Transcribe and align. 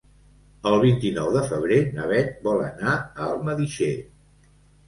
El 0.69 0.77
vint-i-nou 0.83 1.29
de 1.35 1.43
febrer 1.51 1.77
na 1.99 2.07
Beth 2.13 2.31
vol 2.49 2.65
anar 2.71 2.97
a 2.97 3.29
Almedíxer. 3.29 3.95